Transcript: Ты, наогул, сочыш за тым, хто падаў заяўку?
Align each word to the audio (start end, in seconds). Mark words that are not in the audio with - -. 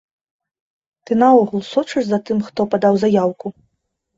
Ты, 1.09 1.17
наогул, 1.25 1.61
сочыш 1.71 2.03
за 2.09 2.19
тым, 2.31 2.37
хто 2.49 2.61
падаў 2.73 2.93
заяўку? 3.05 3.47